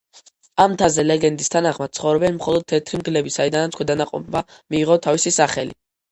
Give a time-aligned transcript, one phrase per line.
[0.63, 4.41] ამ მთაზე ლეგენდის თანახმად ცხოვრობენ მხოლოდ თეთრი მგლები, საიდანაც ქვედანაყოფმა
[4.77, 5.77] მიიღო თავისი სახელი.